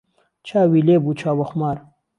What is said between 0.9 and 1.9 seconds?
بوو چاو به خومار